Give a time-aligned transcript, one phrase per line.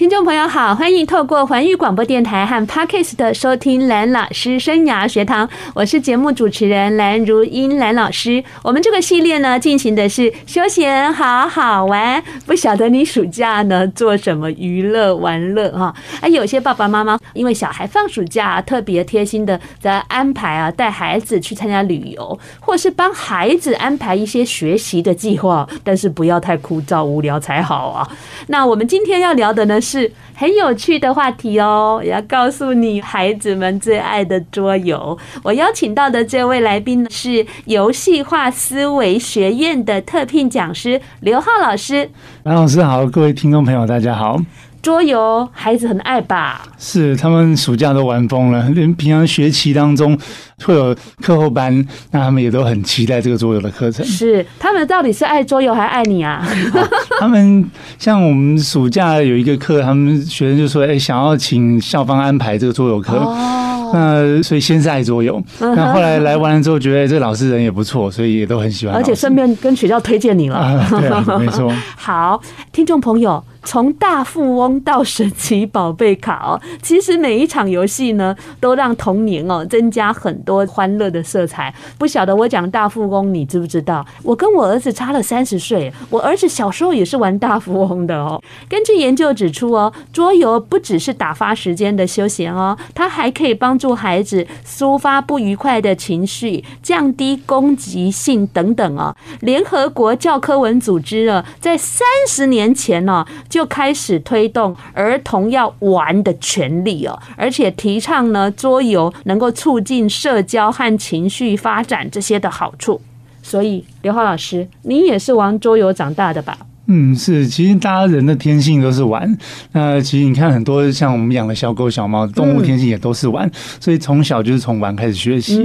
[0.00, 8.42] 听众朋友好，欢迎透过环宇广播电台和 Parkes 的收听蓝老师生涯学堂，我是节目主持人蓝如英蓝老师。
[8.62, 15.94] 我们这个系列呢，进行的是休闲好好玩，不晓得你暑假呢做什么娱乐玩乐哈？
[16.22, 28.10] 啊，有些爸爸妈妈因为小孩放暑假，特别贴心的在安排啊，带孩子去参加旅游，或是帮孩子安排一些学习的计划，但是不要太枯燥无聊才好啊。
[28.46, 35.18] 那我们今天要聊的呢，是很有趣的话题哦，也要告诉你孩子们最爱的桌游。
[35.42, 42.08] 我邀请到的这位来宾是游戏化思维学院的特聘讲师刘浩老师。
[42.44, 44.38] 蓝老师好，各位听众朋友大家好。
[44.82, 46.62] 桌游孩子很爱吧？
[46.78, 48.68] 是，他们暑假都玩疯了。
[48.70, 50.18] 连平常学期当中
[50.64, 54.04] 会有课后班，那他们也都很期待这个桌游的课程。
[54.06, 56.32] 是，他们到底是爱桌游还爱你啊？
[56.32, 56.48] 啊
[57.20, 63.16] 他们像我们暑假有一个课，他们学生就说：“哎、欸，想要请校方安排这个桌游课。
[63.16, 68.94] 哦”那所以先是爱桌游，那后来来完了之后，觉得这老师人也不错，所以也都很喜欢。
[68.94, 70.56] 而且顺便跟学校推荐你了。
[70.56, 71.72] 啊，对啊， 没错。
[71.96, 72.40] 好，
[72.72, 73.42] 听众朋友。
[73.62, 81.72] 从大富翁到神奇宝贝卡哦，其实每一场游戏呢，都让童年哦增加很多欢乐的色彩。
[81.98, 84.02] 不晓得我讲大富翁，你知不知道？
[84.22, 88.42] 我跟我儿子差了三十岁，我儿子小时候也是玩大富翁的哦。
[88.66, 99.16] 根据研究指出哦，桌游不只是打发时间的休闲哦，它还可以帮助孩子抒发不愉快的情绪，降低攻击性等等哦。
[99.40, 103.26] 联合国教科文组织啊，在三十年前呢。
[103.48, 113.00] 就开始推动儿童要玩的权利哦，而且提倡呢，桌游能够促进社交和情绪发展这些的好处。
[113.42, 116.58] 所以刘浩老师，你也是玩桌游长大的吧？
[116.92, 119.38] 嗯，是，其实大家人的天性都是玩。
[119.70, 123.48] 那其实你看，很多像我们养的小狗、小猫，动物天性也都是玩。
[123.78, 125.64] 所以从小就是从玩开始学习。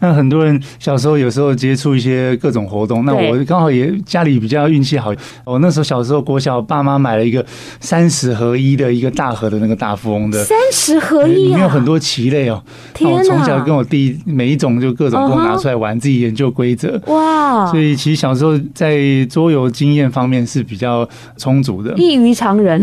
[0.00, 3.04] 那很多人小时候有时候接触一些各种活动。
[3.04, 5.14] 那我刚好也家里比较运气好，
[5.44, 7.46] 我那时候小时候国小，爸妈买了一个
[7.78, 10.42] 三十合一的一个大盒的那个大富翁的。
[10.42, 11.36] 三十合一啊！
[11.36, 12.60] 里面有很多棋类哦。
[12.92, 13.16] 天哪！
[13.16, 17.00] 我从小跟我弟每一种就各种都拿出来玩，自己研究规则。
[17.06, 17.64] 哇！
[17.70, 18.98] 所以其实小时候在
[19.30, 20.63] 桌游经验方面是。
[20.64, 22.82] 比较充足的，异于常人。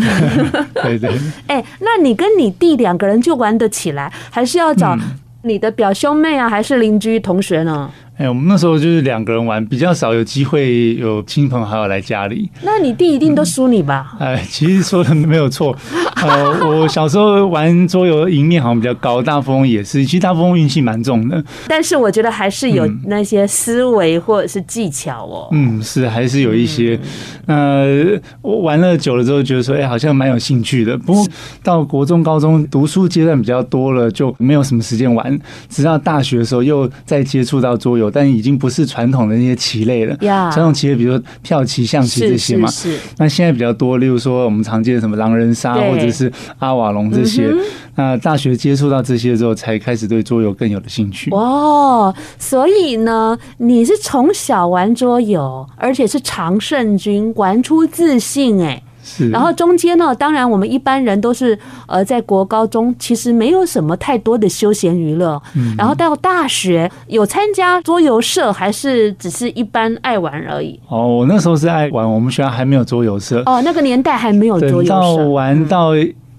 [0.75, 1.11] 对 对。
[1.47, 4.97] 哎，那你跟你弟两个人就玩得起来，还是要找
[5.43, 7.89] 你的表兄妹啊，还是邻居同学呢？
[8.21, 12.47] 哎，我们那时候就是两个人玩，比较少有机会有亲朋好友来家里。
[12.61, 14.15] 那你弟一定都输你吧？
[14.19, 15.75] 哎、嗯，其实说的没有错。
[16.17, 20.05] 呃，我小时候玩桌游赢面好像比较高，大富翁也是。
[20.05, 25.47] 其实大富翁运气蛮重的，但是我觉得还是有那些思维或者是技巧哦。
[25.51, 26.99] 嗯，是还是有一些。
[27.47, 28.05] 呃，
[28.43, 30.95] 我玩了久了之后，觉得说，哎，好像蛮有兴趣的。
[30.95, 31.27] 不过
[31.63, 35.35] 到国中、高中读书阶段比较多了，就没有什么时间玩。
[35.69, 38.10] 直到大学的时候，又再接触到桌游。
[38.11, 40.16] 但已经不是传统的那些棋类了。
[40.17, 42.69] 传统棋类，比如说跳棋、象棋这些嘛。
[42.69, 42.97] 是。
[43.17, 47.51] 那现在比较多，例如说我们常见的什么狼人杀，或者是阿瓦隆这些。
[47.95, 51.29] 那大学接触到这些之后，才开始对桌游更有了兴趣。
[51.31, 58.81] 哦，所以呢，你是从小玩桌游，而且是常胜军，玩出自信哎。
[59.03, 61.57] 是，然后中间呢，当然我们一般人都是
[61.88, 70.79] 呃，在国高中其实没有什么太多的休闲娱乐，嗯，然后到大学有参加桌游社，还是只是一般爱玩而已。
[70.88, 73.41] 哦，我那时候是爱玩，我们学校还没有桌游社。
[73.45, 74.90] 哦，那个年代还没有桌游社。
[74.90, 75.91] 到玩到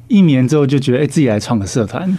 [0.08, 2.16] 一年之后，就觉得哎，自己来创个社团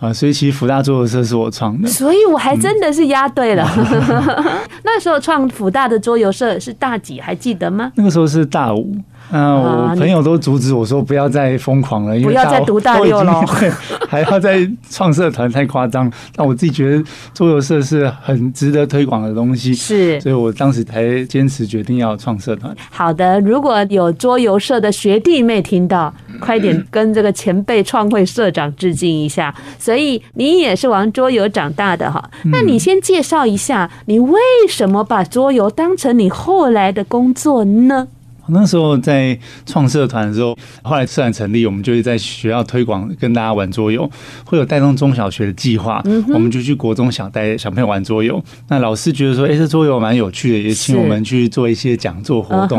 [0.00, 1.88] 啊，所以其实福大桌游社是我创的。
[1.88, 3.66] 所以我还真的是押对了。
[3.76, 4.44] 嗯、
[4.84, 7.20] 那时候创福大的桌游社是大几？
[7.20, 7.92] 还记得吗？
[7.94, 8.96] 那个时候是大五。
[9.30, 13.42] 嗯，我朋友都阻止我说不要再疯狂了，因为不要再读大六了，
[14.08, 16.10] 还要再创社团太夸张。
[16.34, 22.74] 但我自己觉得桌游社是很值得推广的东西，是，所以我当时才坚持决定要创社团。
[22.90, 29.54] 好的，如果有桌游社的学弟妹听到，快点跟这个前辈创会社长致敬一下。
[29.78, 34.38] 所以你也是玩桌游长大的哈，那你先介绍一下，你为
[34.68, 38.08] 什么把桌游当成你后来的工作呢？
[38.48, 44.08] 那时候在创社团的时候，后来社团成立，我们就是在学校推广，跟大家玩桌游，
[44.44, 46.02] 会有带动中小学的计划，
[46.32, 48.42] 我们就去国中小带小朋友玩桌游。
[48.68, 52.78] 那老师觉得说，哎，这桌游蛮有趣的，也请我们去做一些讲座活动。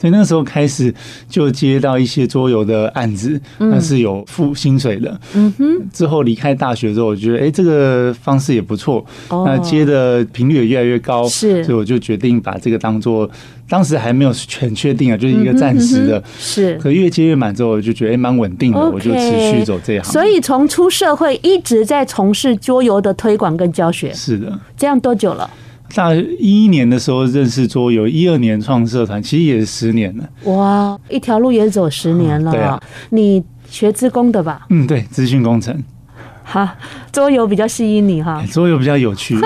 [0.00, 0.92] 所以那时候开始
[1.28, 5.20] 就接到一些桌游的案子，那是有付薪水的。
[5.34, 5.90] 嗯哼。
[5.92, 9.04] 之后离开大学之后，我觉得哎，这个方式也不错。
[9.30, 13.30] 那接的频率也越来越高，是，所以我就决定把这个当做。
[13.72, 14.30] 当时还没有
[14.60, 16.76] 很确定啊，就是一个暂时的，是。
[16.76, 20.12] 可越接越满之后，我就觉得蛮稳定的，我就持续走这一行。
[20.12, 24.12] 所以从出社会一直在从事桌游的推广跟教学。
[24.12, 25.48] 是的，这样多久了？
[25.94, 30.28] 大一一年的时候认识桌游，一二年创社团，其实也是十年了。
[30.52, 32.52] 哇，一条路也走十年了。
[32.52, 32.78] 对啊，
[33.08, 34.66] 你学资工的吧？
[34.68, 35.82] 嗯，对，资讯工程。
[36.44, 36.76] 哈，
[37.10, 38.44] 桌游比较吸引你哈？
[38.52, 39.38] 桌游比较有趣。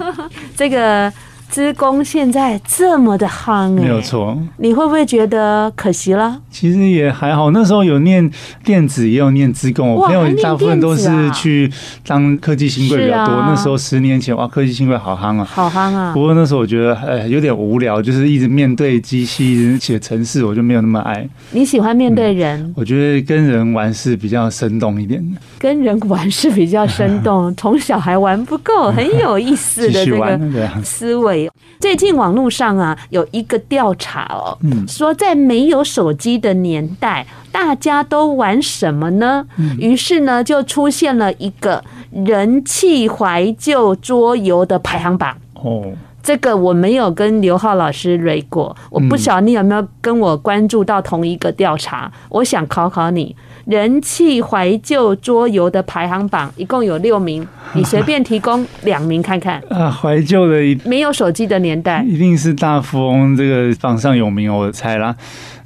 [0.54, 1.10] 这个。
[1.50, 4.38] 资工现在这么的夯，欸，没有错。
[4.58, 6.40] 你会不会觉得可惜了？
[6.50, 8.30] 其实也还好，那时候有念
[8.64, 9.88] 电子，也有念资工。
[9.90, 11.70] 我朋友大部分都是去
[12.06, 13.34] 当科技新贵比较多。
[13.34, 16.12] 那时候十年前，哇，科技新贵好夯啊，好夯啊！
[16.14, 21.28] 不过那时候我觉得，哎，有点无聊，就是一直面对机器写程式，我就没有那么爱。
[21.50, 22.60] 你喜欢面对人？
[22.60, 25.40] 嗯，我觉得跟人玩是比较生动一点的。
[25.58, 30.38] 跟人玩是比较生动， 从小还玩不够，很有意思的这个
[30.84, 31.39] 思维。
[31.78, 34.58] 最近网络上啊有一个调查哦，
[34.88, 39.46] 说在没有手机的年代，大家都玩什么呢？
[39.78, 45.36] 于是呢就出现了一个人气怀旧桌游的排行榜。
[45.54, 45.84] 哦，
[46.22, 52.10] 这个我没有跟刘浩老师瑞过，我不晓得你有没有跟我关注到同一个调查。
[52.28, 53.34] 我想考考你。
[53.66, 59.62] 人气怀旧桌游的排行榜一共有六名， 你随便提供两名看看。
[59.70, 65.14] 啊，怀旧的没有手机的年代，一定是大富翁这个榜上有名，我猜啦。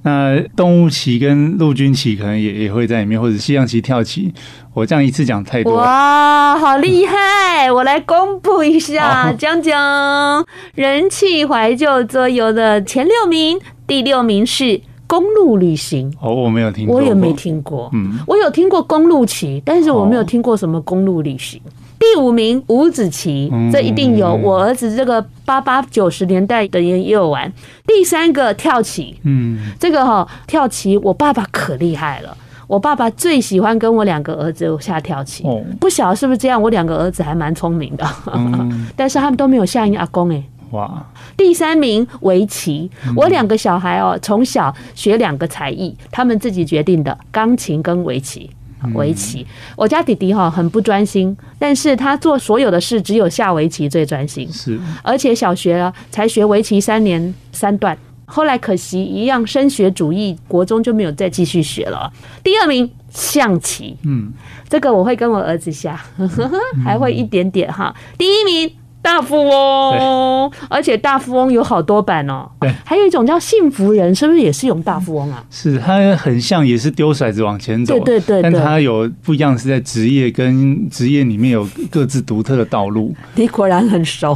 [0.06, 4.35] 那动物棋跟陆军棋可能也也会在里面，或者西洋棋、跳棋。
[4.75, 5.76] 我这样一次讲太多。
[5.76, 7.73] 哇，好厉害！
[7.73, 10.44] 我来公布一下， 讲讲
[10.75, 14.82] 人气怀旧桌游的前六名，第六名是。
[15.15, 17.89] 公路旅行哦，我没有听过，我也没听过。
[17.93, 21.61] 嗯，我有听过公路骑，但是我没有听过什么公路旅行。
[21.99, 24.35] 第五名五子棋，这一定有。
[24.35, 27.51] 我儿子这个八八九十年代的人也有玩。
[27.87, 32.37] 第三个跳棋，嗯，这个哈跳棋，我爸爸可厉害了。
[32.67, 35.45] 我爸爸最喜欢跟我两个儿子下跳棋。
[35.79, 36.61] 不晓得是不是这样？
[36.61, 38.05] 我两个儿子还蛮聪明的，
[38.97, 40.43] 但是他们都没有下赢阿公哎。
[40.71, 41.05] 哇！
[41.37, 48.51] 第三名围棋，我两个小孩哦，从小学两个才艺，他们自己决定的，钢琴跟围棋。
[48.93, 49.47] 围棋，
[49.77, 54.47] 我家弟弟哈很不专心，但是他做所有的事只有下围棋最专心。
[54.53, 57.97] 是，而且小学啊才学围棋三年三段，
[58.27, 62.13] 后来可惜一样升学主义，国中就没有再继续学了。
[62.43, 64.31] 第二名象棋，嗯，
[64.69, 65.99] 这个我会跟我儿子下，
[66.85, 67.95] 还会一点点哈。
[68.19, 68.71] 第一名。
[69.05, 72.49] 大富翁，而且大富翁有好多版哦。
[72.59, 75.45] 对，还有一种叫幸福人，是不是也是用大富翁啊？
[75.51, 77.93] 是，它很像，也是丢骰子往前走。
[78.01, 83.15] 对对对，但它有不一样，是在职业跟职业里面有各自独特的道路。
[83.37, 84.35] 你果然很熟。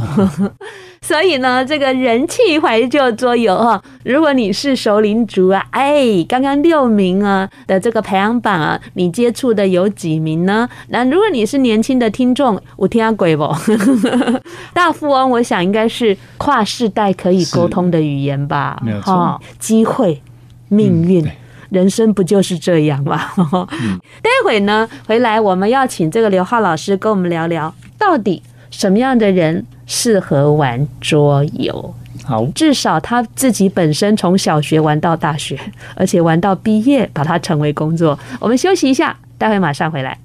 [1.01, 10.69] 所以呢，这个人气怀旧桌游哈，如果你是熟龄族啊，哎，刚刚六名啊的这个排行榜啊，你接触的有几名呢？
[10.89, 13.49] 那如果你是年轻的听众，我听下鬼不？
[14.73, 18.79] 大富翁，我想应该是跨世代可以沟通的语言吧？
[18.83, 20.21] 没有错，机会、
[20.67, 21.31] 命运、嗯、
[21.69, 23.31] 人生不就是这样吗？
[23.37, 35.59] 嗯、 待会呢，回来我们要请这个刘浩老师跟我们聊聊，到底什么样的人适合玩桌游，好，至少他自己本身从小学玩到大学，
[35.95, 38.17] 而且玩到毕业，把它成为工作。
[38.39, 40.17] 我们休息一下，待会马上回来。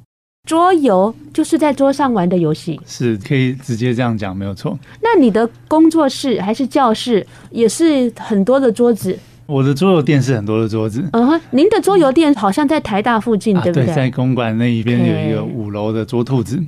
[0.46, 4.78] 桌游就是在桌上玩的游戏，是可以直接这样讲，没有错。
[5.00, 9.18] 那你的工作室还是教室，也是很多的桌子？
[9.46, 11.02] 我的桌游店是很多的桌子。
[11.12, 13.86] 嗯哼，您的桌游店好像在台大附近，对不对？
[13.86, 16.62] 对，在公馆那一边有一个五楼的桌兔子。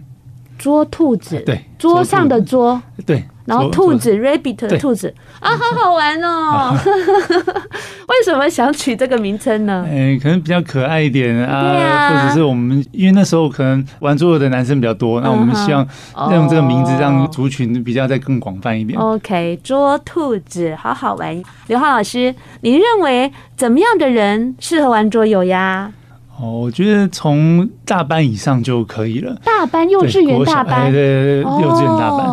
[0.59, 6.75] 桌兔子，对，桌上的桌，对，然后兔子，rabbit 的兔子啊，好好玩哦！
[8.09, 9.87] 为什么想取这个名称呢？
[9.89, 15.87] 哎，可能比较可爱一点啊，或者是我们因为那时候可能玩桌游的男生比较多，那我们希望
[16.33, 18.99] 用这个名字让族群比较再更广泛一点。
[18.99, 21.43] OK，捉兔子，好好玩。
[21.67, 25.93] 刘浩老师，您认为怎么样的人适合玩桌游呀？
[26.39, 29.35] 哦，我觉得从大班以上就可以了。
[29.43, 32.29] 大大班，幼稚园大班，对对对，幼稚园大班。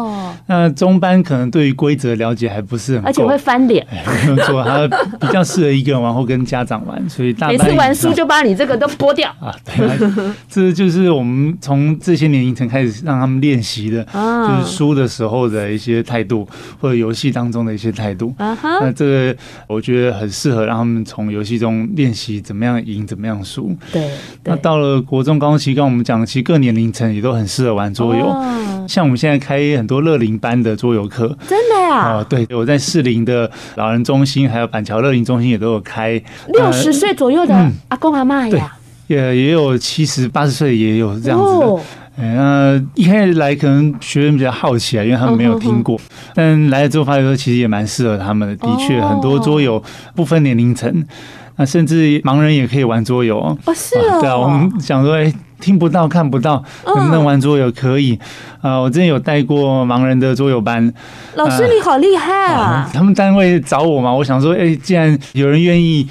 [0.54, 3.86] 哦那中班可能对于规则了解还不是很，而且会翻脸。
[4.26, 4.88] 没有错，他
[5.20, 9.54] 比较适合一个人玩或跟家长玩，所以大班 每次玩输就把你这个都剥掉啊。
[9.66, 16.48] 对啊，这就是我们从这些年龄层开始让他们练习的，就是输的时候的一些态度，
[16.80, 18.34] 或者游戏当中的一些态度。
[18.38, 19.36] 啊那这个
[19.68, 23.76] 我觉得很适合让他们从游戏中练习怎么样赢，怎么样输。
[23.92, 24.10] 对。
[24.44, 28.34] 那到了国中、高中期，刚我们讲的，其实各年龄层也都很适合玩桌游。
[28.88, 31.96] 像我们现在开很多乐龄班的桌游课，真的呀？
[31.96, 36.22] 啊，对，我在士林的老人中心，还有板桥乐龄中心也都有开。
[36.50, 38.76] 六十岁左右的阿公阿嬷呀，
[39.08, 41.80] 也也有七十八十岁也有这样子的。
[42.18, 45.98] 那一开始来可能学员比较好奇啊，因为他们没有听过，
[46.36, 48.56] 但来了之后发现说其实也蛮适合他们的。
[48.58, 49.82] 的确，很多桌游
[50.14, 51.06] 不分年龄层，
[51.56, 53.58] 那甚至盲人也可以玩桌游哦。
[53.74, 55.34] 是啊，对啊，我们想说，哎。
[55.64, 57.72] 听不到，看不到，能不能玩桌游？
[57.72, 58.20] 可以
[58.64, 60.92] 啊，我之前有带过盲人的桌游班。
[61.36, 62.90] 老师，你好厉害啊！
[62.94, 66.08] 他们单位找我嘛，我想说，哎，既然有人愿意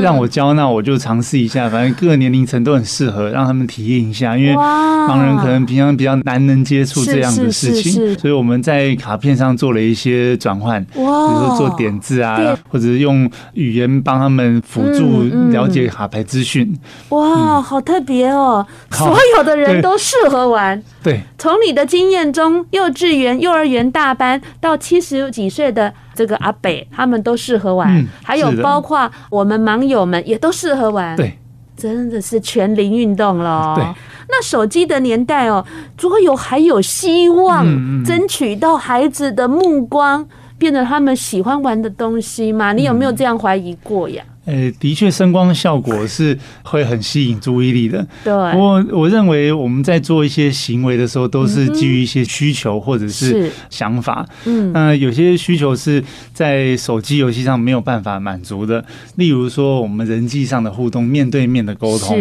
[0.00, 1.68] 让我教，那我就尝试一下。
[1.68, 4.34] 反正各个年龄层都很适合，让他们体验一下。
[4.34, 16.74] 因为盲人可能平常比较难能接触这样的事情，所以我们在卡片上做了一些转换，比如说做点字啊，或者是用语言帮他们辅助了解卡牌资讯。
[17.10, 18.66] 哇，好特别哦！
[18.90, 20.82] 所有的人都适合玩。
[21.02, 28.06] 对，从你的经验中，幼稚园、幼儿园大班到七十几岁的这个阿北，他们都适合玩。
[28.22, 31.16] 还有包括我们盲友们也都适合玩。
[31.16, 31.36] 对，
[31.76, 33.74] 真的是全龄运动了。
[33.74, 33.84] 对，
[34.28, 35.66] 那手机的年代哦，
[35.96, 37.66] 桌游还有希望
[38.04, 40.24] 争取到孩子的目光，
[40.56, 42.72] 变成他们喜欢玩的东西吗？
[42.72, 44.22] 你有没有这样怀疑过呀？
[44.46, 48.06] 呃，的确，声光效果是会很吸引注意力的。
[48.24, 48.32] 对。
[48.52, 54.26] 不过，我认为我们在做一些行为的时候，都是基于一些需求或者是想法。
[54.46, 54.72] 嗯。
[54.72, 58.84] 那有些需求是在手机游戏上没有办法满足的，
[59.16, 62.18] 例如说我们人际上的互动、面对面的沟通。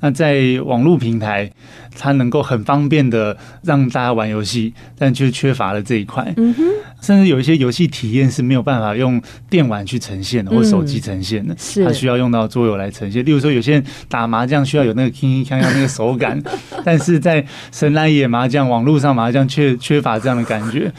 [0.00, 1.50] 那在网络平台，
[1.98, 6.32] 它能够很方便的让大家玩游戏，但却缺乏了这一块。
[6.36, 6.64] 嗯哼。
[7.00, 9.20] 甚至有一些游戏体验是没有办法用
[9.50, 11.52] 电玩去呈现的，或手机呈现的。
[11.58, 13.24] 是，它需要用到桌游来呈现。
[13.24, 16.40] 例如说，有些人打麻将需要有那个铿铿锵锵那个手感，
[16.84, 20.92] 但是在神来野麻将网络上麻将却缺乏这样的感觉，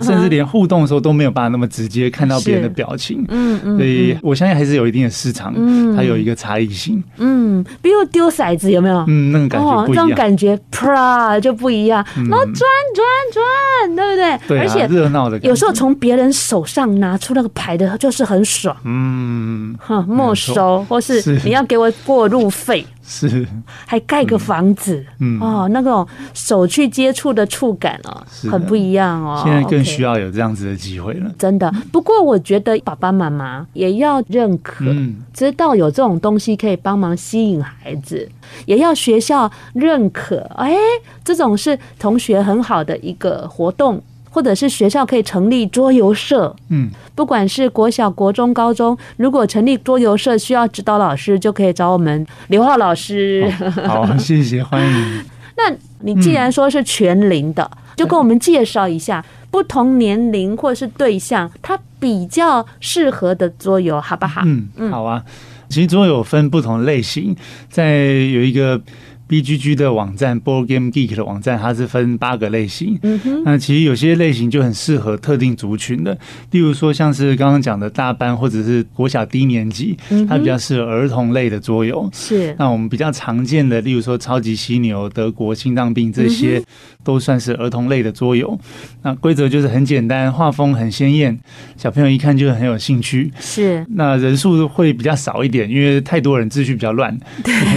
[0.00, 3.24] 甚至连互动的时候都没有办法那么直接看到别人的表情。
[3.28, 5.52] 嗯嗯，所以我相信还是有一定的市场，
[5.96, 7.02] 它有一个差异性。
[7.16, 9.04] 嗯，比如丢骰子有没有？
[9.08, 10.08] 嗯，那种感觉不一样，
[10.38, 13.04] 觉啪就不一样，然后转转
[13.34, 14.48] 转，对不对？
[14.48, 15.38] 对，而且热闹的。
[15.40, 18.74] 有时候从别人手上拿出那个牌的，就是很爽。
[18.84, 20.06] 嗯，哼。
[20.08, 23.48] 没收，或是你要给我过路费，是
[23.86, 29.40] 还盖个房子，嗯哦，那种手去接触的触感哦，很不一样哦。
[29.42, 31.72] 现在更需要有这样子的机会了，真的。
[31.90, 34.84] 不过我觉得爸爸妈妈也要认可，
[35.32, 38.28] 知道有这种东西可以帮忙吸引孩子，
[38.66, 40.38] 也要学校认可。
[40.56, 40.76] 哎，
[41.24, 44.02] 这种是同学很好的一个活动。
[44.30, 53.50] 或者是学校可以成立桌游社，嗯，不管是国小、国中、高中，如果成立桌游社需要指导老师，就可以找我们刘浩老师。
[53.86, 55.24] 好，好， 谢谢，欢迎。
[55.56, 64.42] 那你既然说是全龄的，嗯、就跟我们介绍一下不同年龄或是对象，他比较适合的桌游，好不好？
[64.44, 65.22] 嗯，好啊。
[65.68, 67.36] 其实桌游分不同类型，
[67.68, 68.80] 在有一个。
[69.28, 72.98] BGG 的网站，Board Game Geek 的网站，它是分八个类型。
[73.02, 76.16] 嗯哼，那其实有些类型就很适合特定族群的，
[76.50, 79.94] 例如说像是刚刚讲的大班或者是国小低年级，
[80.26, 82.08] 它比较适合儿童类的桌游。
[82.10, 86.62] 是，那我们比较常见的，例如说超级犀牛、德国心脏病这些，
[87.04, 88.58] 都算是儿童类的桌游。
[89.02, 91.38] 那规则就是很简单，画风很鲜艳，
[91.76, 93.30] 小朋友一看就很有兴趣。
[93.38, 97.14] 是，那人数会比较少一点，因为太多人秩序比较乱，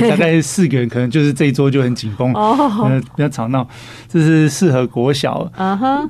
[0.10, 1.41] 大概四个人可能就是。
[1.42, 3.68] 这一桌就很紧绷，呃，比较吵闹。
[4.08, 5.52] 这是适合国小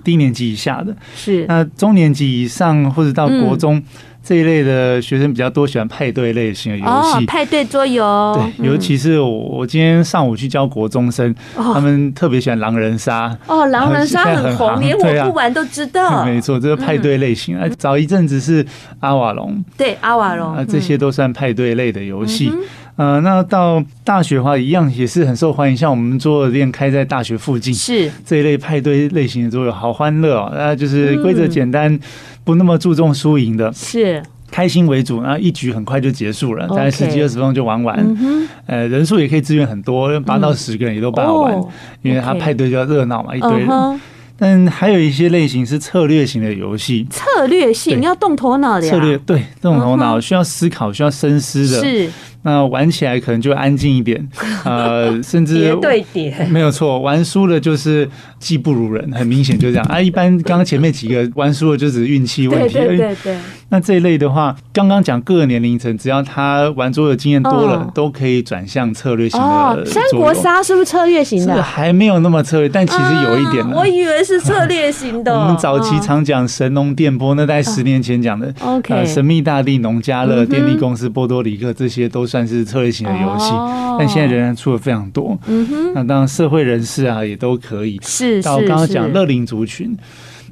[0.04, 3.82] 低年级以下的，是那中年级以上或者到国中
[4.22, 8.38] 这一类的学生比较多，喜欢派对类型的游戏，派对桌游。
[8.58, 13.34] 对，尤其是我我今天上午去教国中生，他们特别喜欢狼人杀。
[13.48, 16.26] 哦，狼人杀很红，连我不玩都知道。
[16.28, 17.58] 没错，这个派对类型。
[17.58, 18.66] 啊，早一阵子是
[19.00, 22.52] 阿瓦隆，对，阿瓦隆啊，这些都算派对类的游戏。
[22.98, 25.76] 呃，那到大学的话，一样也是很受欢迎。
[25.76, 30.52] 像我们桌游店开在大学附近，是这一类派对类型的桌游，好欢乐哦。
[30.54, 31.98] 那就是规则简单，
[32.44, 33.72] 不那么注重输赢的。
[33.74, 34.22] 是，
[34.52, 37.98] 开心为主，然后一局很快就结束了，大概十几二十分钟就玩完。
[38.20, 41.70] 嗯、呃，人数也可以支援很多，八到十个人也都办完，嗯哦、
[42.02, 43.68] 因为他派对就要热闹嘛一堆人。
[43.68, 43.98] Uh.
[44.38, 48.92] 但还有一些类型是策略型的游戏，策略性你要动头脑的呀。
[48.92, 51.80] 策略对，动头脑需要思考，需要深思的。
[51.80, 52.10] 是。
[52.44, 54.28] 那玩起来可能就安静一点，
[54.66, 58.10] 呃，甚至 叠对叠，没有错，玩输了就是
[58.42, 60.02] 技不如人， 很明显就这样啊。
[60.02, 63.38] 一般刚刚前面几个玩输了就只是运气问题，对对对对。
[63.70, 69.46] 那这一类的话，刚刚讲各个年龄层，只要他玩桌游经验多了，哦、都可以转向策略型的。
[69.48, 71.64] 哦，三国杀是不是策略型的？
[71.64, 73.80] 还没有那么策略，但其实有一点呢、啊。
[73.80, 75.32] 我以为是策略型的。
[75.40, 78.54] 我们早期常讲神农电波，那在十年前讲的。
[78.60, 79.06] OK、呃。
[79.06, 83.52] 神秘大地、农家乐、电力公司、波多黎各，这些都算是策略型的游戏，
[83.98, 85.40] 但现在仍然出了非常多。
[85.48, 85.94] 嗯哼。
[85.96, 87.98] 那当然，社会人士啊，也都可以。
[88.04, 88.31] 是。
[88.42, 89.98] 到刚刚讲乐龄族群。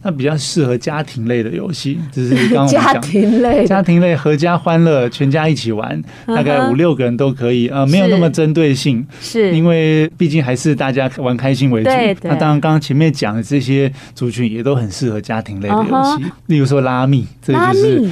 [0.02, 11.90] 那比较适合家庭类的游戏，就是刚刚讲 家庭类，家庭类合家欢乐，全家一起玩，大概五六个人都可以，呃，没有那么针对性，是，因为毕竟还是大家玩开心为主。
[12.24, 18.10] 那当然，刚刚前面讲的这些族群也都很适合家庭类的游戏，例如说拉密，这个就是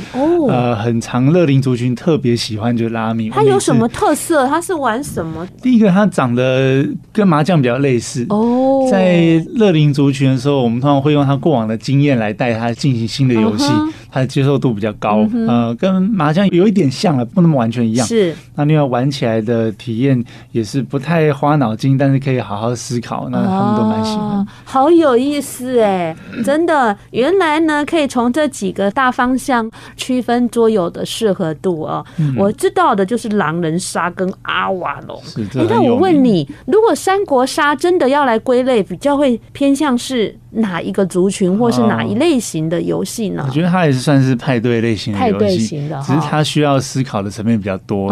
[0.49, 3.29] 呃很常乐龄族群特别喜欢，就是拉密。
[3.29, 4.45] 它有什么特色？
[4.47, 5.47] 它是玩什么？
[5.61, 11.76] 第一个，它长得跟麻将比较类似哦，在乐龄族群的时候，我们通常会用它过往的。
[11.77, 13.91] 经验来带他进行新的游戏，uh huh.
[14.11, 15.19] 他的接受度比较高。
[15.19, 15.47] Uh huh.
[15.47, 18.05] 呃，跟麻将有一点像了，不那么完全一样。
[18.05, 23.29] 是，那另外玩起来的体验也是不太花脑筋，但是可以好好思考。
[23.29, 24.37] 那他们都蛮喜欢。
[24.37, 32.05] Oh, 好有意思哎，真的，原来呢可以从这几个大方向区分桌游的适合度哦。
[32.17, 35.19] 嗯、我知道的就是狼人杀跟阿瓦隆。
[35.23, 40.37] 是，哎，那我问你，如果三国杀真的要来归类，比较会偏向是？
[40.57, 43.43] 哪一个族群或是哪一类型的游戏呢？
[43.47, 48.09] 我觉得它也是算是派对类型的游戏，派对型的，只是它需要思考的层面比较多。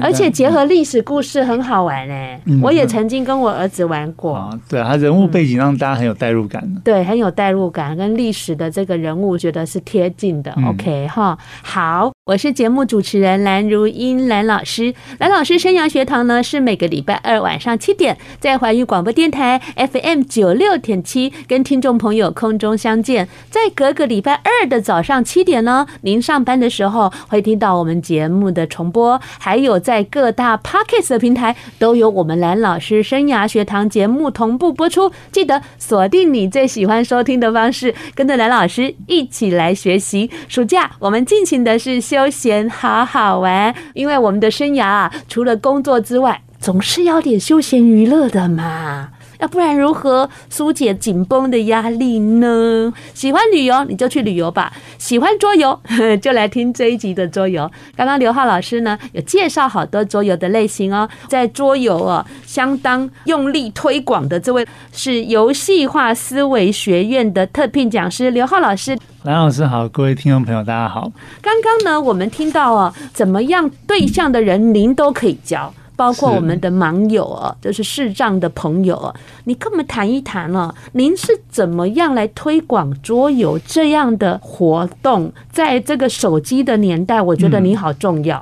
[0.00, 4.50] 而且结合历史故事很好玩哎，我也曾经跟我儿子玩过。
[4.68, 6.68] 对啊，它人物背景让大家很有代入感。
[6.84, 10.52] 对，很有代入感，跟历史的这个人物觉得是贴近的。
[10.66, 21.32] OK 哈，好，我是节目主持人蓝如英蓝老师，蓝老师生涯学堂呢是每个礼拜二晚上七点在环宇广播电台 FM 九六点七。
[21.46, 35.10] 跟听众朋友空中相见，在隔个礼拜二的早上七点呢，您上班的时候会听到我们节目的重播，还有在各大 Podcast 的平台都有我们蓝老师生涯学堂节目同步播出。
[35.32, 40.30] 记得锁定你最喜欢收听的方式，跟着蓝老师一起来学习。
[40.46, 49.10] 暑假我们进行的是休闲好好玩，因为我们的生涯啊，除了工作之外，总是要点休闲娱乐的嘛。
[49.38, 52.92] 要不然如何疏解紧绷的压力呢？
[53.14, 55.78] 喜欢旅游你就去旅游吧，喜欢桌游
[56.20, 57.70] 就来听这一集的桌游。
[57.96, 68.98] 刚刚刘浩老师呢有介绍好多桌游的类型哦，在桌游哦相当用力推广的这位是游戏化思维学院的特聘讲师刘浩老师。
[69.24, 71.10] 蓝老师好，各位听众朋友大家好。
[71.42, 75.72] 刚刚呢我们听到哦，怎么样对象的人您都可以教。
[75.98, 79.12] 包括我们的盲友啊，就是视障的朋友啊，
[79.46, 85.32] 你跟我们谈一谈哦，您是怎么样来推广桌游这样的活动？
[85.50, 88.40] 在这个手机的年代，我觉得你好重要，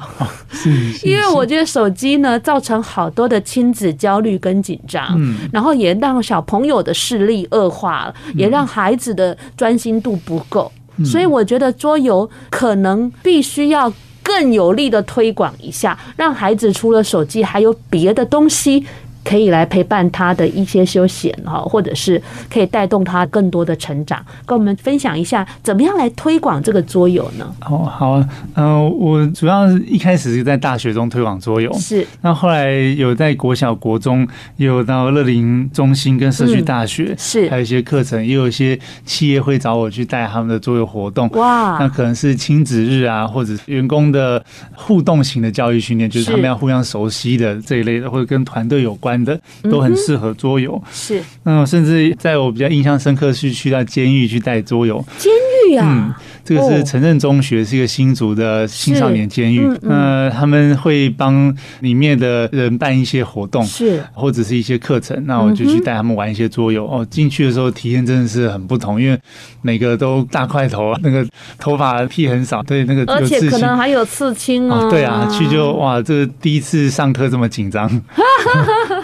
[1.02, 5.18] 因为我觉得手机呢造成好多的亲子焦虑跟紧张，
[5.50, 10.70] 然后也让小朋友的视力恶化了，也让孩子的专心度不够，
[11.06, 13.90] 所以我觉得桌游可能必须要。
[14.26, 18.84] 更有力的推广一下，让孩子除了手机，还有别的东西。
[19.26, 27.52] 可以来陪伴他的一些休闲哈，或者是可以带动他更多的成长，跟我们分享一下怎么样来推广这个桌游呢？
[27.68, 34.24] 哦，好啊，嗯、呃，我主要是一开始是在大学中推广桌游，是，那后来有在国小、国中，
[34.58, 44.40] 也有到乐龄中心跟社区大学，嗯、是，还有一些课程，也有一些企业会找我去带他们的桌游活动，哇，那可能是亲子日啊，或者员工的
[44.72, 46.36] 互动型的教育训练，就是。
[46.36, 49.15] 他们要互相熟悉的这一类的，或者跟团队有关。
[49.22, 55.32] 的都很适合桌游，是，嗯，甚至在我比较印象深刻是去到监狱去带桌游，监
[55.70, 69.18] 狱啊，嗯，这个是城镇中学，是一个新竹的青少年监狱，嗯，他们会帮里面的人办一些活动，是，或者是一些课程，那我就去带他们玩一些桌游，哦，进去的时候体验真的是很不同，因为
[69.62, 71.26] 每个都大块头， 那个
[71.58, 77.86] 头发屁很少，对，那个而且可能还有刺青哦，对啊，去就哇，这个第一次上课这么紧张。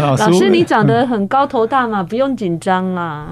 [0.00, 3.26] 老师，你长得很高头大嘛，不用紧张啦。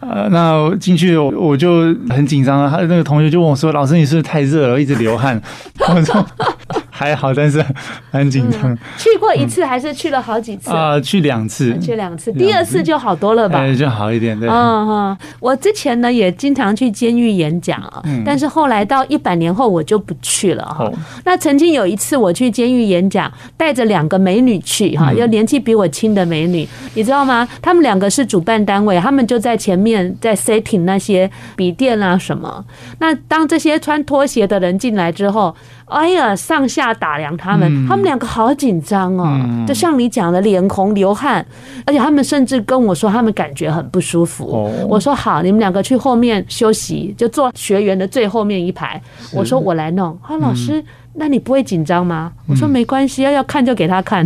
[0.00, 5.40] 呃， 那进去我我就很紧张，他那个同学就问我说：“老师，你是不是太热了，一直流汗？”
[5.94, 6.26] 我说。
[7.00, 7.64] 还好，但是
[8.10, 8.76] 很紧张。
[8.98, 11.00] 去过一次还是去了好几次啊？
[11.00, 13.66] 去两次，去两次，第二次就好多了吧？
[13.72, 14.38] 就好一点。
[14.38, 15.18] 对，嗯哼。
[15.40, 20.92] 我之前呢也经常去监狱演讲啊，但是后来到一百年后我就不去了哈。
[21.24, 27.48] 那曾经有一次我去监狱演讲，带着两个美女去哈，要年纪比我轻的美女，你知道吗？
[27.62, 32.62] 他们两个是主办单位，他们就在前面在 setting 那些笔电啊什么。
[32.98, 35.54] 那当这些穿拖鞋的人进来之后，
[35.90, 41.44] 哎呀，上下打量他们，嗯、他们两个好紧张哦，嗯、就像你讲的，脸红流汗，
[41.84, 44.44] 而且他们甚至跟我说，他们感觉很不舒服。
[44.46, 49.00] 哦、我说好，你们两个去后面休息，就坐学员的最后面一排。
[49.34, 50.18] 我说我来弄。
[50.26, 50.82] 他说，老师。
[51.14, 52.32] 嗯那你不会紧张吗？
[52.48, 54.24] 我说没关系，要要看就给他看。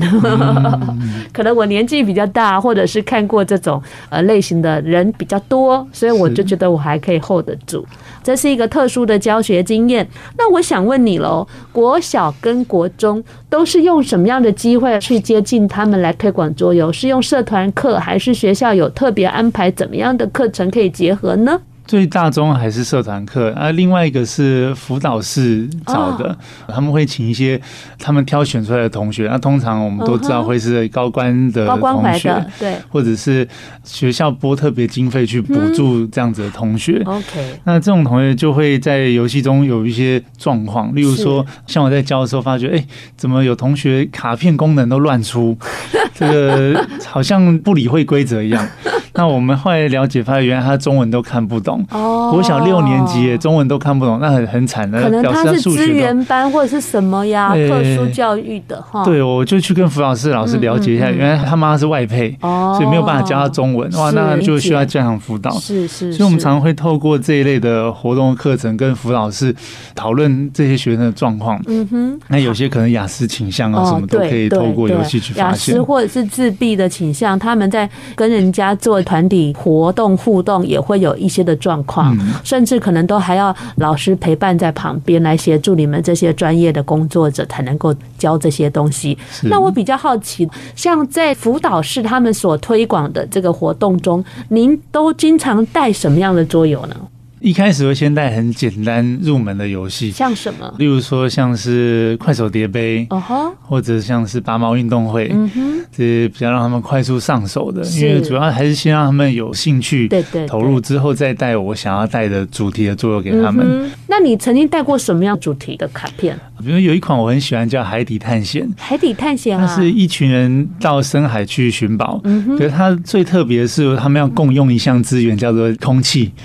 [1.33, 7.85] 可能我年纪比较大，或者是看过这种呃类型的人比较多，所以我就觉得我还可以 hold 得住。
[8.23, 10.07] 这是一个特殊的教学经验。
[10.39, 16.93] 那我想问你喽，国小跟国中都是用什么样的机会去接近他们来推广桌游？
[16.93, 21.61] 是用社团课，还是学校有特别安排怎么样的课程可以结合呢？
[21.87, 27.61] 最大宗还是社团课，啊，另外一个是辅导室找的，他们会请一些
[27.99, 33.47] 他们挑选出来的同学，那通常我们都知道会是高官的同学，对，或者是
[33.85, 37.03] 学校拨特别经费去补助这样子的同学。
[37.05, 42.85] OK，那这种同学就会在游戏中有一些状况，例如说，像我在教的时候发觉，哎，
[43.17, 45.57] 怎么有同学卡片功能都乱出，
[46.15, 48.67] 这个好像不理会规则一样。
[49.15, 51.85] 那我们后来了解发现，原来他中文都看不懂。
[51.91, 55.01] 哦，国小六年级，中文都看不懂，那很很惨的。
[55.01, 57.55] 可能他是资源班或者是什么呀？
[57.55, 59.05] 特殊教育的哈。
[59.05, 63.89] 对，我就去跟辅导室老师了解一下，原来他妈是外配，所以没有办法教他中文。
[63.93, 65.53] 哇，那就需要加强辅导。
[65.61, 66.13] 是是。
[66.13, 69.55] 所以我们常常会透过这一类的活动课程，跟辅导室
[69.95, 71.63] 讨论这些学生的状况。
[71.69, 72.21] 嗯哼。
[72.27, 75.77] 那有些可能雅思倾向啊，什么都可以透过游戏去发现。
[75.77, 79.04] 雅思或者是自闭的倾向，他们在跟人家做。
[79.05, 89.17] 团体活动互动也会有一些的状况，甚至可能都还要老师陪伴在旁边来协助你们这些专业的工作者，才能够教这些东西。
[89.43, 96.97] 那我比较好奇，像在辅导室他们所推广的这个活动中，您都经常带什么样的桌游呢？
[97.45, 100.75] 一开始会先带很简单入门的游戏，像什么？
[100.79, 113.91] 例如说像是快手叠杯，哦吼，或者像是拔毛运动会，嗯哼，这些比较让他们快速上手的，因为主要还是先让他们有兴趣，对对，投入之后再带我想要带的主题的作用给他们。
[114.09, 116.35] 那你曾经带过什么样主题的卡片？
[116.65, 126.33] 比如有一款我很喜欢叫《海底探险》，海底探险啊，它是一群人到深海去寻宝，嗯哼，可是它最特别的是他们要共用一项资源，叫做空气。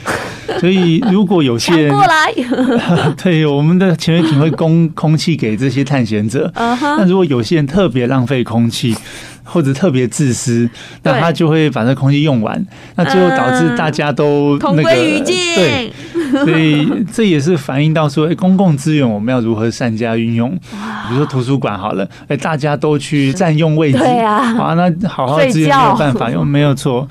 [0.59, 2.33] 所以，如果有些人过来，
[3.21, 6.51] 对，我们的潜水艇会供空气给这些探险者。
[6.55, 8.95] 那如果有些人特别浪费空气，
[9.43, 10.69] 或者特别自私，
[11.03, 12.63] 那他就会把这空气用完，
[12.95, 15.91] 那最后导致大家都那个对。
[16.45, 20.51] 所以这也是反映到说，哎，公共资源我们要如何善加运用？
[20.51, 27.07] 比如说图书馆好了，哎，大家都去占用位置，对啊，啊，那好好资源没有办法用，没有错。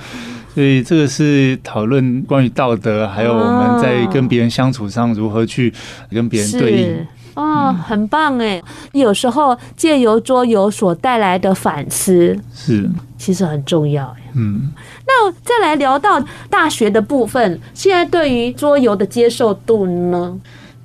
[0.58, 5.72] 所以这个是讨论关于道德，还有我们在跟别人相处上如何去
[6.10, 7.06] 跟别人对应。
[7.34, 8.60] 哦，很棒哎！
[8.90, 14.12] 有时候借由桌游所带来的反思，是其实很重要。
[14.34, 14.72] 嗯，
[15.06, 20.36] 那再来聊到大学的部分，现在对于桌游的接受度呢？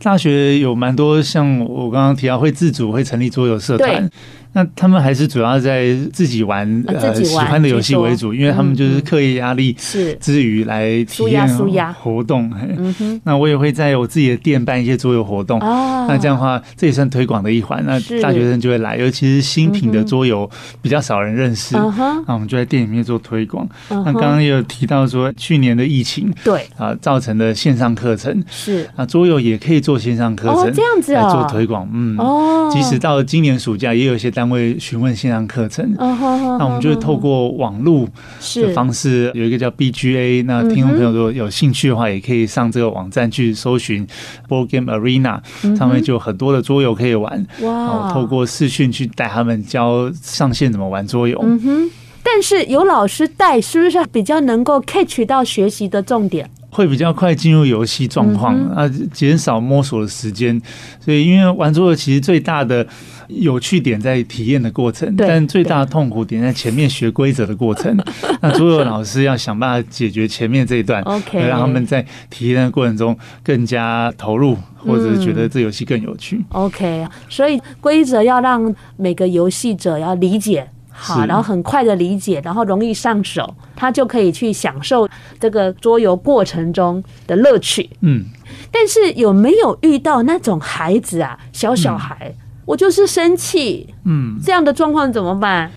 [0.04, 4.08] 大学有蛮多像我刚刚提到会自主会成立桌游社团。
[4.54, 11.48] 那他们还是主要在自己玩呃喜欢的游戏为主，因为他们就是课业压力是之余来体验
[11.94, 12.52] 活动。
[12.78, 13.22] 嗯哼。
[13.24, 15.60] 那我也会在我自己的店办一些桌游活动。
[15.60, 16.06] 哦。
[16.08, 17.84] 那这样的话，这也算推广的一环。
[17.84, 20.48] 那大学生就会来，尤其是新品的桌游
[20.84, 21.76] 比较少人认识。
[21.76, 23.68] 那我们就在店里面做推广。
[23.90, 31.90] 那刚刚也有提到说，去年的疫情对啊造成的线上课程是啊桌游也可以做线上课程这样子来做推广。
[31.92, 32.70] 嗯哦。
[32.72, 34.43] 即使到今年暑假，也有一些单。
[34.50, 38.08] 会询问线上课程，那我们就是透过网络
[38.56, 40.44] 的方式，有一个叫 BGA。
[40.46, 44.06] 那听众朋友如果有兴趣的话，也可以上这个网站去搜寻
[44.48, 45.40] Board Game Arena，
[45.78, 47.46] 上面就有很多的桌游可以玩。
[47.62, 48.12] 哇！
[48.12, 51.40] 透过视讯去带他们教上线怎么玩桌游。
[51.44, 51.90] 嗯哼。
[52.26, 56.50] 但是有老师带，是不是比较能够 catch 到学习的重点？
[56.74, 60.60] 会比较快进入游戏状况啊，减少摸索的时间。
[61.00, 62.86] 所以，因为玩桌游其实最大的
[63.28, 67.96] 有趣点在体验的过程，但最大的痛苦点在前面学规则的过程。
[68.42, 76.38] 那桌游老师要想办法解决前面这一段，OK，让他们在体验的过程中更加投入，或者是觉得这游戏更有趣。
[76.38, 80.68] 嗯、OK，所以规则要让每个游戏者要理解。
[80.96, 87.90] 好，然后很快的理解，然后容易上手，他就可以去享受这个桌游过程中的乐趣。
[88.02, 88.24] 嗯，
[88.72, 95.72] 但是有没有遇到那种孩子啊，小小孩，嗯、我就是生气，嗯，这样的状况怎么办？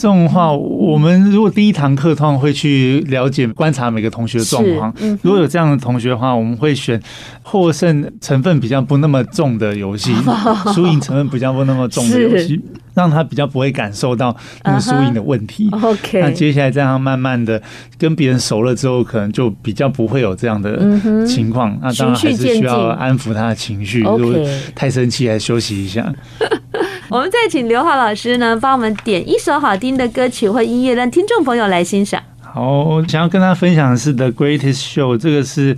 [0.00, 4.90] 这种话，我们如果第一堂课通常会去了解、观察每个同学的状况。
[4.98, 6.98] 嗯、如果有这样的同学的话，我们会选
[7.42, 10.14] 获胜成分比较不那么重的游戏，
[10.74, 12.58] 输赢成分比较不那么重的游戏，
[12.94, 14.34] 让他比较不会感受到
[14.64, 15.68] 那个输赢的问题。
[15.68, 15.90] Uh-huh.
[15.90, 17.60] OK，那接下来这样慢慢的
[17.98, 20.78] 跟别人熟了之后，可能就比较不会有这样的
[21.26, 21.78] 情况。
[21.82, 24.34] 那当然还是需要安抚他的情绪，如果
[24.74, 26.10] 太生气，还休息一下。
[27.12, 32.22] 我们再请刘浩老师呢，帮我们点一首好听的歌曲或音乐，让听众朋友来欣赏。
[32.40, 35.76] 好，想要跟大家分享的是《The Greatest Show》，这个是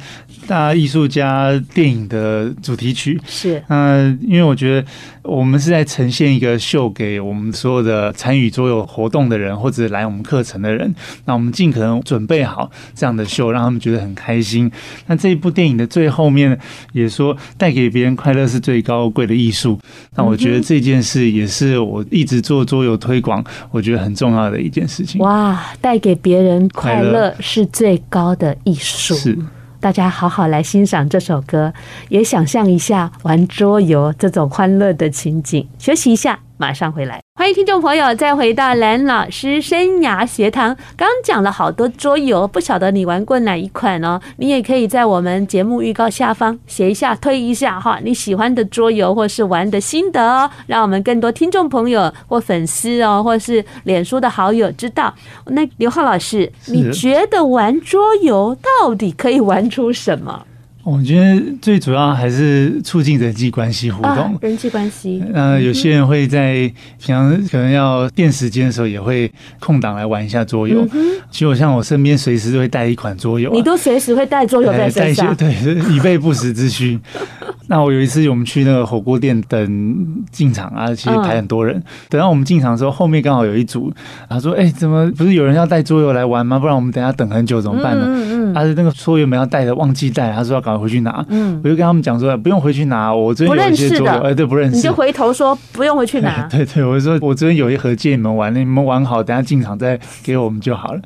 [0.52, 3.18] 大艺术家电影的主题曲。
[3.24, 4.86] 是，嗯，因为我觉得
[5.22, 10.94] 我们是在呈现一个秀给我们所有的参与桌游活动的人，或者来我们课程的人。
[11.24, 14.70] 那我们尽可能准备好这样的秀，让他们觉得很开心。
[15.06, 16.58] 那这一部电影的最后面
[16.92, 19.78] 也说，带给别人快乐是最高贵的艺术。
[20.16, 25.18] 那我觉得这件事也是我一直做桌游推广，我觉得很重要的一件事情。
[25.22, 26.68] 哇，带给别人。
[26.74, 29.14] 快乐是最高的艺术。
[29.14, 29.38] 是，
[29.82, 31.74] 大家好好来欣赏这首歌，
[32.08, 35.68] 也想象一下玩桌游这种欢乐的情景。
[35.76, 37.20] 休息一下，马上回来。
[37.42, 40.76] 欢迎听众朋友再回到蓝老师生涯学堂。
[40.96, 44.20] 刚刚讲了好多桌游，不晓得你玩过哪一款哦？
[44.36, 55.12] 你也可以在我们节目预告下方写一下、推一下哈，你喜欢的桌游或是玩的心得哦，让我们更多听众朋友或粉丝哦，或是脸书的好友知道。
[55.46, 60.46] 那刘浩老师，你觉得玩桌游到底可以玩出什么？
[60.84, 65.22] 我觉得最主要还是促进人际关系互动，啊、人际关系。
[65.32, 66.54] 呃，有些人会在
[66.98, 70.84] 平常可能要垫时间的时候，也会空档来玩一下桌游。
[70.92, 75.54] 嗯、其实我像我身边随时都会带一款桌游，啊，你都随时会带桌游在身上， 对，
[75.94, 76.98] 以备不时之需。
[77.68, 81.76] 那我有一次我们去那个火锅店等进场啊，其实排很多人。
[81.76, 83.90] 嗯、等到我们进场的时候，后面刚好有一组，
[84.28, 86.58] 他说：“哎、欸，怎么不是有人要带桌游来玩吗？
[86.58, 90.71] 不然我们等下等很久怎么办呢？”嗯嗯，他是那个桌游没要带的，忘记带，他说要搞。
[90.78, 101.00] 回去拿，嗯，我就跟他们讲说，不用回去拿，我这边有一些桌游，哎，对，不认识，你就回头说不用回去拿， 对对，我就说我这边有一盒借你们玩，你们玩好，等下进场再给我们就好了，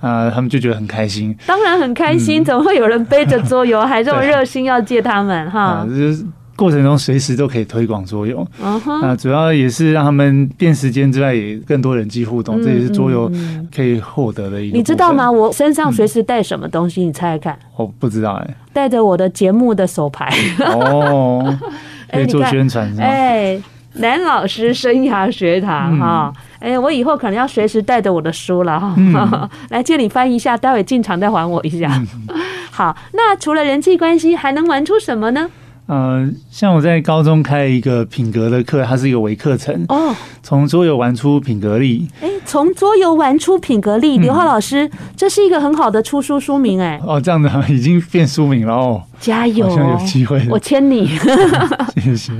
[0.00, 5.86] 啊、呃，他们就觉得很开心，当然很开心，嗯、怎么会有人背着桌游还这么 热心要借他们哈？
[5.88, 6.24] 就是。
[6.56, 13.30] 过程中随时都可以推广桌游，啊，主要也是让他们变时间之外，也更多人际互动，这也是桌游
[13.74, 14.76] 可以获得的一个。
[14.76, 15.30] 你知道吗？
[15.30, 17.04] 我身上随时带什么东西？
[17.04, 17.58] 你猜猜看。
[17.76, 18.54] 我不知道哎。
[18.72, 20.32] 带着我的节目的手牌。
[20.60, 21.56] 哦。
[22.10, 23.02] 可以做宣传是吗？
[23.02, 23.60] 哎，
[23.94, 29.50] 男老师生涯学堂哈，哎，我以后可能要随时带着我的书了哈。
[29.70, 32.00] 来借你翻一下，待会进场再还我一下。
[32.70, 35.50] 好，那除了人际关系，还能玩出什么呢？
[35.86, 40.14] 呃，像我在高中开一个品格的课，它是一个微课程哦。
[40.42, 47.00] 从桌游玩出品格力，哎，从桌游玩出品格力，刘浩老师，这是一个很好的出书书名哎。
[47.04, 49.02] 哦，这样的 已经变书名了哦。
[49.20, 51.06] 加油，好像有机会，我签你。
[51.96, 52.32] 谢谢。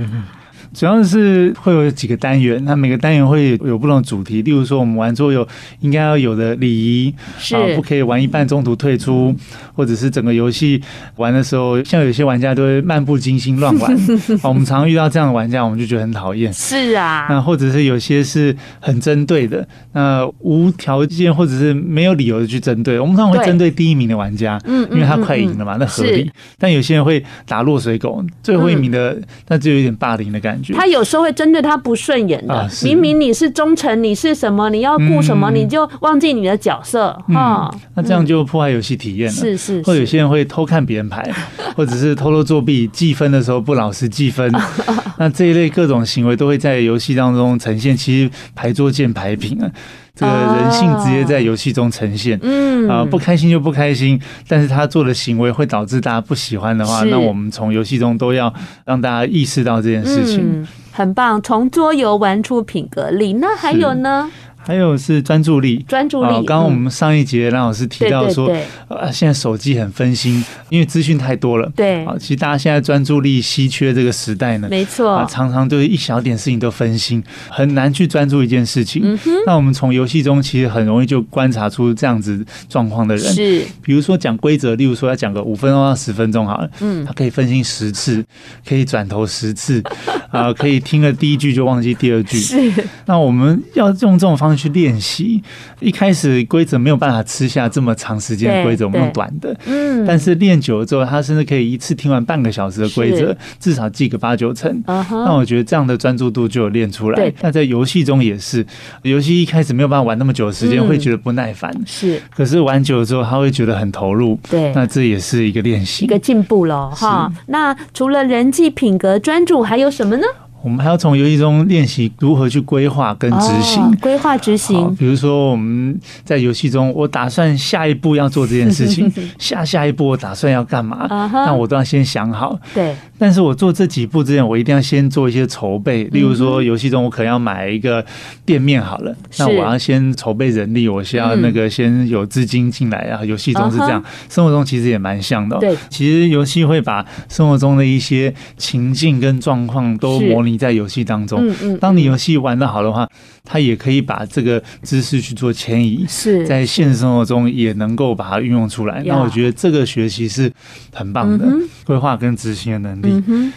[0.77, 4.43] 主要是会有几个单元，那每个单元会有不同的主题。
[4.43, 5.45] 例如说，我们玩桌游
[5.79, 9.35] 应该要有的礼仪，是啊，不可以玩一半中途退出，
[9.73, 10.79] 或者是整个游戏
[11.15, 13.91] 玩的时候，像有些玩家都会漫不经心乱玩。
[14.43, 16.53] 我们常常遇到这样的玩家，我们就觉得很讨厌。
[16.53, 22.99] 是啊，那或者是有些是很针对的，那无条件或者是没有理由的去针对。
[22.99, 26.31] 我们常常会针对第一名的玩家，嗯，因为他快赢了嘛，那合理。
[26.59, 30.66] 但有些人会打落水狗，最后一名的，那就有点霸凌的感觉。
[30.73, 37.71] 他有时候会针对他不顺眼的，啊、明明你是忠诚，你是什么，你要顾什么，嗯、你就忘记你的角色哈。
[37.73, 39.33] 嗯、那这样就破坏游戏体验了。
[39.33, 41.29] 是，是是，或有些人会偷看别人牌，
[41.75, 44.51] 或者是偷偷作弊，计分的时候不老实计分。
[45.19, 47.95] 那这一类各种行为都会在游戏当中呈现。
[47.97, 49.71] 其实牌桌见牌品啊。
[50.17, 58.51] 这个人性直接在游戏中呈现，嗯啊，不开心就不开心，但是他做的行为会导致大家不喜欢的话，那我们从游戏中都要
[58.83, 60.67] 让大家意识到这件事情。
[60.91, 64.31] 很棒，从桌游玩出品格力，那还有呢？
[64.67, 66.29] 还有是专注力，专注力。
[66.29, 68.53] 刚刚我们上一节蓝老师提到说，
[68.89, 71.71] 呃，现在手机很分心，因为资讯太多了。
[71.73, 79.01] 对，啊，其实大家现在专注力稀缺这个时代呢，没错，常常都是一小点事情都分心，很难去专注一件事情。
[79.05, 88.21] 嗯那我们从游戏中其实很容易就观察出这样子状况的人，是，比如说讲规则，例如说要讲个五分钟到十分钟好了，嗯，他可以分心十次，
[88.67, 89.81] 可以转头十次，
[90.29, 92.37] 啊，可以听了第一句就忘记第二句。
[92.41, 92.69] 是，
[93.05, 95.41] 那我们要用这种方式去练习。
[95.79, 104.83] 一开始规则没有办法吃下这么长时间的规则，我们用短的，嗯，但是练久了之后，他甚至可以一次听完半个小时的规则，至少记个八九成。
[104.85, 107.31] 那我觉得这样的专注度就有练出来。
[107.41, 108.65] 那在游戏中也是，
[109.03, 112.19] 游戏一开始没有办法玩那么久的时间，会觉得不耐烦，是。
[112.35, 114.73] 可是玩久了之后，他会觉得很投入，对。
[114.73, 117.31] 那这也是一个练习，一个进步了哈。
[117.47, 120.25] 那除了人际品格专注，还有什么呢？
[120.63, 123.95] 我们还要从游戏中练习如何去规划跟执行。
[124.01, 132.59] 规划执行，比如说我们在游戏中，我打算下一步要做这件事情， 下下一步我打算要干嘛，那我都要先想好。
[132.73, 132.95] 对。
[133.19, 136.03] 但是我做这几步之前，我一定要先做一些筹备。
[136.05, 138.05] 例如说，游戏中我可能要买一个
[138.45, 143.25] 店面好了，那我要先筹备人力，我需要那个先有资金进来啊。
[143.25, 145.57] 游戏中是这样，生活中其实也蛮像的。
[145.57, 151.47] 对，其实游戏会把生活中的一些情境跟状况都模拟在游戏当中。
[151.47, 151.77] 嗯嗯。
[151.77, 153.07] 当你游戏玩得好的话，
[153.43, 159.03] 他也可以把这个知识去做迁移，是在现实生活中也能够把它运用出来。
[159.05, 160.51] 那我觉得这个学习是
[160.93, 161.47] 很棒的，
[161.85, 163.53] 规划跟执行的能力。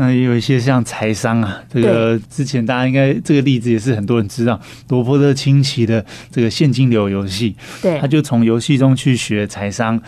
[0.00, 4.58] 那也有一些像财商啊，这个之前大家应该这个例子也是很多人知道，
[4.88, 10.00] 罗伯特清崎的这个现金流游戏，对，他就从游戏中去学财商，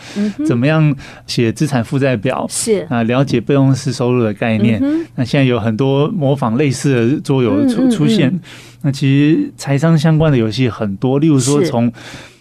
[0.47, 0.95] 怎么样
[1.27, 2.87] 写资产负债表，是。
[2.89, 4.81] 啊，了解被动式收入的概念。
[5.13, 8.33] 那现在有很多模仿类似的桌游出出现，
[8.81, 11.93] 那其实财商相关的游戏很多，例如说从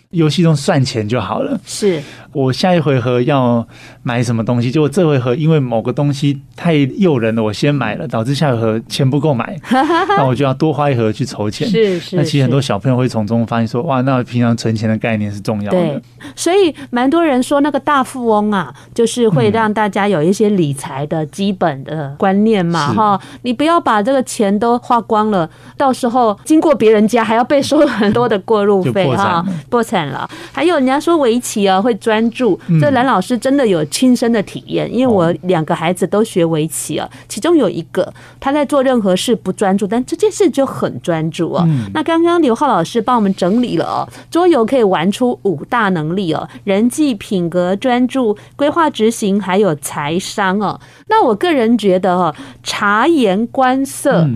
[0.09, 2.01] 游戏中算钱就好了，是。
[2.33, 3.67] 我下一回合要
[4.03, 4.71] 买什么东西？
[4.71, 9.55] 结果这回合因为某个东西太诱人了，我先买了，导致下回合钱不够买，
[10.17, 11.69] 那我就要多花一盒去筹钱。
[11.69, 12.17] 是是。
[12.17, 15.79] 那其实很多小朋友会从中发现说，哇，那平常存钱的概念是重要的。
[15.79, 16.01] 对。
[16.35, 23.21] 所以蛮多人说那个大富翁啊，就是会让大家有一些理财的基本的观念嘛，哈。
[23.43, 30.27] 你不要把这个钱都花光了，到时候经过别人家还要被收很多的过路费哈，破产了。
[30.51, 32.22] 还有人家说围棋啊会专。
[32.31, 41.67] 注这蓝老师真的有亲身的体验，因为我两个孩子都学围棋啊，其中有一个他在做任何事不专注，但这件事就很专注啊。
[41.95, 50.79] 那刚刚刘浩老师帮我们整理了哦，桌游可以玩出五大能力哦：人际、品格、专注、规划、执行，还有财商哦。
[51.09, 54.29] 那我个人觉得哈，察言观色，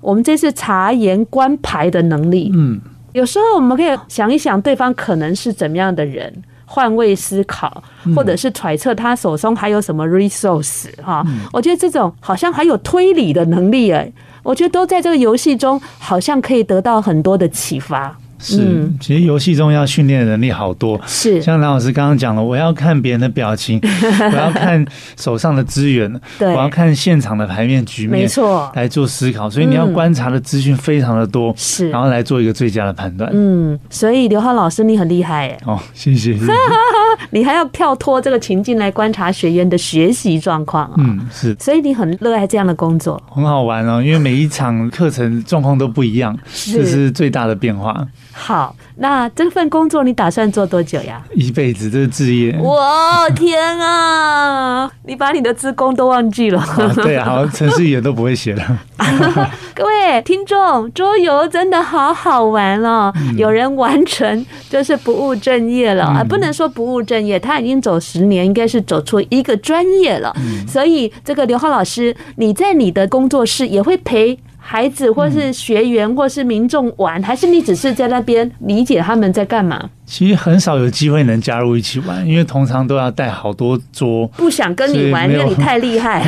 [0.00, 2.50] 我们这是察言观牌的能力。
[2.54, 2.80] 嗯，
[3.12, 6.32] 有时候我们可以想一想，对方可能是怎么样的人。
[6.72, 7.82] 换位思考，
[8.14, 14.12] 或者是揣测他手中还有什么 resource 哈，我觉得这种好像还有推理的能力哎，
[14.44, 18.16] 我觉得都在这个游戏中好像可以得到很多的启发。
[18.40, 21.00] 是，其实游戏中要训练的能力好多。
[21.06, 23.78] 是，像蓝老师刚刚讲了，我要看别人的表情，
[24.32, 24.84] 我要看
[25.16, 29.48] 手上的资源，对，我要看现场的牌面局面，没错，来做思考。
[29.50, 33.30] 所以你要观察的资讯非常的多，是，然后来做一个最佳的判断。
[33.34, 35.58] 嗯，所以刘浩老师你很厉害哎。
[35.66, 36.32] 哦，谢谢。
[36.34, 36.52] 谢谢
[37.30, 40.94] 你还要跳脱这个情境来观察学员的学习状况啊。
[40.98, 41.54] 嗯，是。
[41.60, 46.36] 所以你很热爱这样的工作，很好玩哦，因为每一场课程状况都不一样，
[46.72, 48.06] 这是最大的变化。
[48.32, 51.22] 好，那这份工作你打算做多久呀？
[51.34, 52.56] 一辈子，这是志业。
[52.58, 54.90] 哇，天啊！
[55.04, 56.60] 你把你的职工都忘记了。
[56.60, 58.78] 啊对啊，好，程序也都不会写了。
[59.74, 63.12] 各位听众，桌游真的好好玩哦！
[63.16, 70.34] 嗯、有人完成就是不务正业了、嗯、啊，不能说不务正业，他已经走十年，应该是走出一个专业了。
[70.36, 74.38] 嗯、所以，这个刘浩老师，你在你的工作室也会陪
[74.72, 79.90] 孩子，或是学员，或是民众玩，还是你只是在那边理解他们在干嘛？
[80.10, 86.26] 其实很少有机会能加入一起玩，因为通常都要带好多桌，不想跟你玩，因为你太 厉害。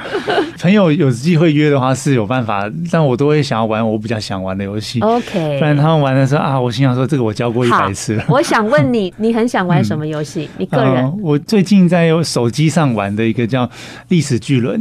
[0.58, 4.98] 朋友有机会约的话是有办法，但我都会想要玩我比较想玩的游戏。
[5.00, 8.24] OK，不然他们玩的时候啊，我心想说这个我教过一百次了。
[8.28, 10.48] 我想问你，你很想玩什么游戏？
[10.56, 11.22] 你个人？
[11.22, 13.66] 我最近在用手机上玩的一个叫
[14.08, 14.80] 《历史巨轮》，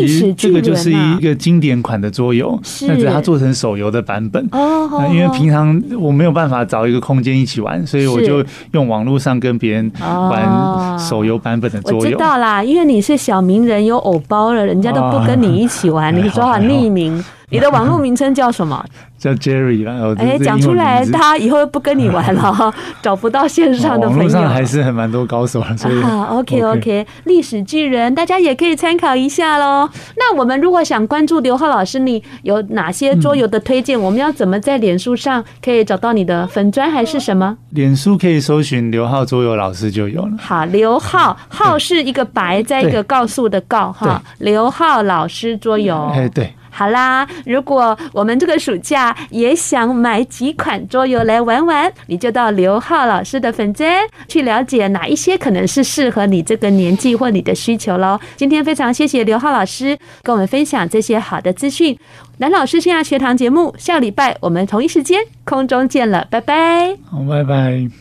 [0.00, 4.44] 历史巨轮，这个就是一个经典款的桌游，但是它做成手游的版本。
[4.50, 7.75] 哦，因为平常我没有办法找一个空间一起玩。
[7.84, 11.98] 所以我就用网络上跟别人玩手游版本的桌游。
[11.98, 17.24] 我知道啦，因为你是小名人有偶包了，人家都不跟你一起玩，你说好匿名。
[17.50, 18.84] 你的网络名称叫什么？
[19.18, 20.14] 叫 Jerry 啦。
[20.18, 24.24] 哎，讲出来，他以后不跟你玩了， 找不到线上的朋友。
[24.24, 26.02] 网络上还是很蛮多高手的，所以。
[26.02, 29.88] 啊，OK OK，历史巨人，大家也可以参考一下喽。
[30.16, 33.98] 那我们如果想关注刘浩老师，你有哪些桌游的推荐？
[33.98, 37.56] 我们要怎么在脸书上可以找到你的粉砖还是什么？
[37.70, 40.32] 脸书可以搜寻刘浩桌游老师就有了。
[40.38, 46.10] 好，刘浩浩是一个白，在一个告诉的告哈，刘浩老师桌游。
[46.14, 46.52] 哎，对。
[46.76, 53.90] 好啦，如果我们这个暑假也想买几款桌游来玩玩，你就到刘浩老师的粉专
[54.28, 58.20] 去了解哪一些可能是适合你这个年纪或你的需求喽。
[58.36, 61.98] 今天非常谢谢刘浩老师跟我们分享这些好的资讯。
[62.36, 66.94] 蓝老师线下学堂节目，下礼拜我们同一时间空中见了，拜拜。
[67.10, 67.96] 好，拜拜。